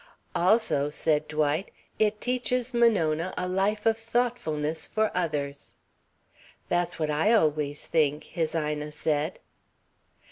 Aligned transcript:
"Also," 0.35 0.89
said 0.89 1.27
Dwight, 1.27 1.69
"it 1.99 2.19
teaches 2.19 2.73
Monona 2.73 3.35
a 3.37 3.47
life 3.47 3.85
of 3.85 3.99
thoughtfulness 3.99 4.87
for 4.87 5.11
others." 5.13 5.75
"That's 6.69 6.97
what 6.97 7.11
I 7.11 7.33
always 7.33 7.85
think," 7.85 8.23
his 8.23 8.55
Ina 8.55 8.93
said. 8.93 9.37